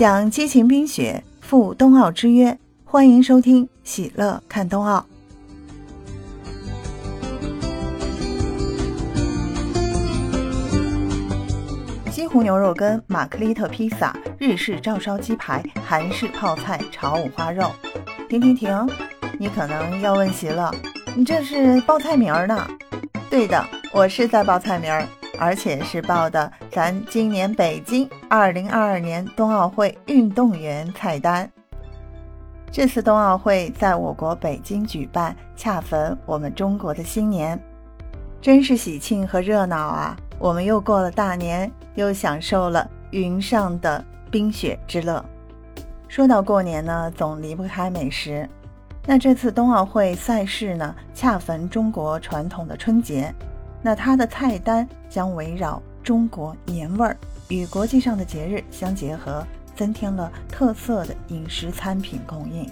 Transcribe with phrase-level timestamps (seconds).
[0.00, 5.04] 想激情冰雪赴冬奥之约，欢迎收听《喜乐看冬奥》。
[12.10, 17.70] 西湖牛肉羹、玛克丽特披萨、日式照烧鸡排、韩式泡菜炒五花肉。
[18.26, 18.88] 停停停！
[19.38, 20.74] 你可能要问喜乐，
[21.14, 22.66] 你这是报菜名儿呢？
[23.28, 23.62] 对的，
[23.92, 25.06] 我是在报菜名儿。
[25.38, 31.50] 而且是报的咱今年北京二零二二年冬奥会运动员菜单。
[32.70, 37.60] 这次冬奥会在我国北京举办，恰逢我们中国的新年，
[38.40, 40.16] 真是喜庆和热闹啊！
[40.38, 45.24] 我们又过了大年，又享受了云上的冰雪之乐。
[46.06, 48.48] 说到过年呢，总离不开美食。
[49.06, 53.34] 那这次冬奥会赛事呢，恰逢中国传统的春节。
[53.82, 57.16] 那它的菜单将围绕中国年味儿
[57.50, 59.46] 与国际上的节日相结合，
[59.76, 62.66] 增添了特色的饮食餐品供应。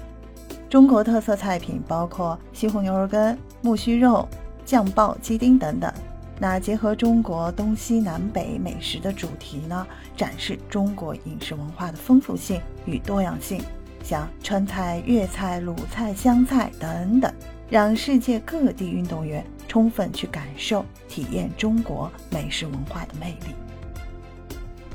[0.70, 4.26] 中国特色菜品包括西湖牛肉羹、木须肉、
[4.64, 5.92] 酱爆鸡丁等等。
[6.38, 13.60] 那结合中国东西南北美食的主题呢，展示中国饮食文化的丰富性与多样性，
[14.04, 17.32] 像川菜、粤菜、鲁菜、湘菜等等，
[17.68, 19.44] 让世界各地运动员。
[19.66, 23.54] 充分去感受、体验中国美食文化的魅力。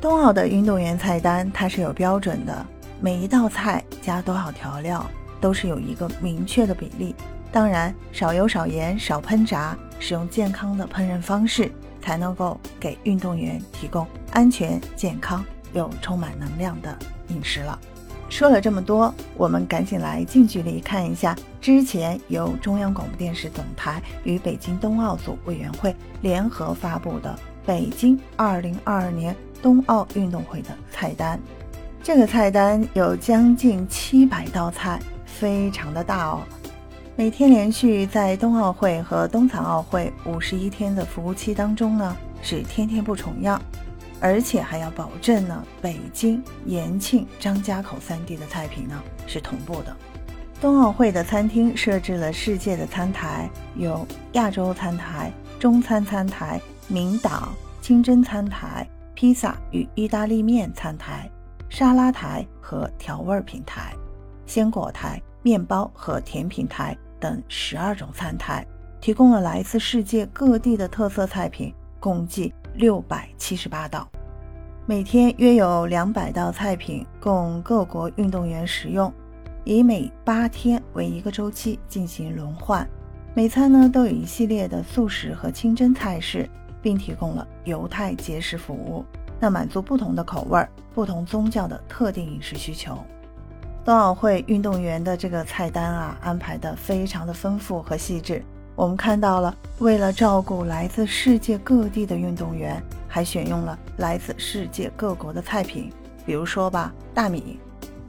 [0.03, 2.65] 冬奥的运动员菜单它是有标准的，
[2.99, 7.15] 每一道菜加多少调料都是有一个明确的比例。
[7.53, 16.93] 当然，少油、少盐、少烹炸，使用健康的烹饪方式，才能够给运动员提供安全、健康又充满能量的
[17.29, 17.79] 饮食了。
[18.27, 27.33] 说了这么多，我们赶紧来近距离看一下之前由中央广播电视总台与北京冬奥组委员会联合发布的
[27.65, 31.39] 北京2022年冬奥运动会的菜单。
[32.01, 36.41] 这个菜单有将近七百道菜，非常的大哦。
[37.15, 43.61] 每天连续在冬奥会和冬残奥会五十一天的服务期当中呢，是天天不重样。
[44.19, 49.95] 而且还要保证呢，北京、延庆、张家口三地的菜品呢是同步的。
[50.61, 61.29] 冬奥会的餐厅设置了世界的餐台，有亚洲餐台、中餐餐台、明档、清真餐台、披萨与意大利面餐台、
[61.69, 63.93] 沙拉台和调味品台、
[64.45, 68.65] 鲜果台、面包和甜品台等十二种餐台，
[69.01, 72.53] 提供了来自世界各地的特色菜品，共计。
[72.75, 74.09] 六百七十八道，
[74.87, 79.13] 每天约有两百道菜品供各国运动员食用，
[79.63, 82.89] 以每八天为一个周期进行轮换。
[83.35, 86.49] 每餐呢都有一系列的素食和清真菜式，
[86.83, 89.03] 并提供了犹太节食服务，
[89.39, 90.63] 那满足不同的口味、
[90.93, 92.95] 不同宗教的特定饮食需求。
[93.83, 98.43] 冬奥会运动员的这个菜单啊，安排的非常的丰富和细致。
[98.75, 105.91] 我们看到了，为了照顾来自世界各地的运动员，还选用了来自世界各国的菜品。
[106.25, 107.59] 比如说吧，大米，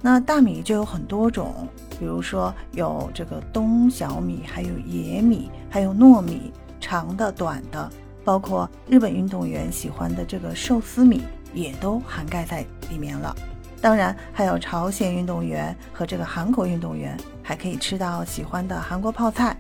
[0.01, 1.69] 那大米就有很多种，
[1.99, 7.91] 比如说有这个冬小米，还有野米，还有糯米，长的、短的，
[8.25, 13.35] 包括日本运动员喜欢的这个寿司米，也都涵盖在里面了。
[13.81, 19.55] 当然，还有朝鲜运动员和这个韩国运动员，还可以吃到喜欢的韩国泡菜。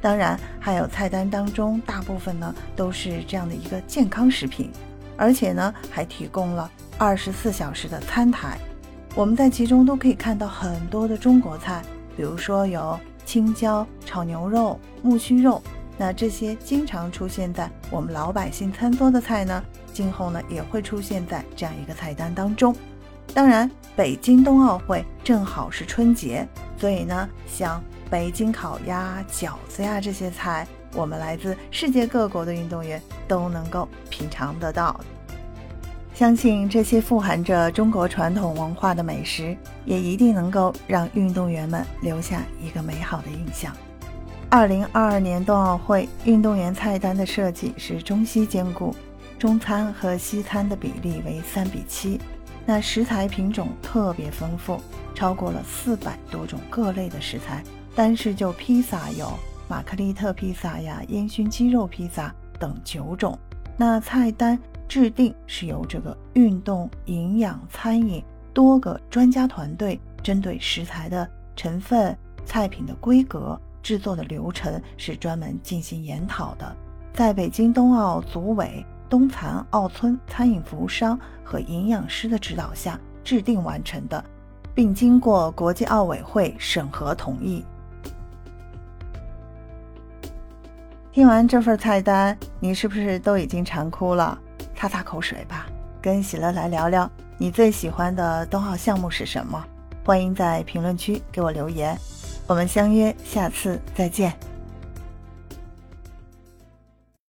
[0.00, 4.70] 当然，还有菜单当中大部分呢都是这样的一个健康食品，
[5.16, 8.56] 而且呢还提供了二十四小时的餐台。
[9.14, 11.82] 我们在其中都可以看到很多的中国菜，
[12.16, 15.62] 比如说有青椒炒牛肉、木须肉。
[15.98, 19.62] 那这些经常出现在我们老百姓餐桌的菜呢，
[19.92, 22.74] 今后呢也会出现在这样一个菜单当中。
[23.34, 26.46] 当然，北京冬奥会正好是春节，
[26.76, 27.82] 所以呢像。
[28.08, 30.64] 北京烤鸭、饺子呀，这些菜，
[30.94, 35.00] 我们来自世界各国的运动员都能够品尝得到。
[36.14, 43.76] 相信这些富含着中国传统文化的美食，也一定能够让运动员们留下一个美好的印象。
[44.48, 48.94] 二零二二年冬奥会运动员菜单的设计是中西兼顾，
[49.38, 52.20] 中餐和西餐的比例为三比七，
[52.64, 54.80] 那食材品种特别丰富，
[55.14, 57.62] 超过了四百多种各类的食材。
[57.96, 59.32] 单是就披萨有
[59.68, 63.36] 玛克丽特披萨呀、烟熏鸡肉披萨等九种。
[63.76, 64.56] 那菜单
[64.86, 68.22] 制定是由这个运动营养餐饮
[68.54, 76.76] 多个专家团队针对食材的成分、菜品的规格、制作的流程是专门进行研讨的。
[77.14, 84.24] 在北京冬奥组委、冬残奥村餐饮服务商和营养师的指导下，制定完成的，
[84.74, 87.64] 并经过国际奥委会审核同意。
[91.12, 94.36] 听完这份菜单，你是不是都已经馋哭了？
[94.74, 95.68] 擦擦口水吧，
[96.02, 97.08] 跟喜乐来聊聊
[97.38, 99.64] 你最喜欢的冬奥项目是什么？
[100.04, 101.96] 欢迎在评论区给我留言，
[102.46, 104.55] 我们相约下次再见。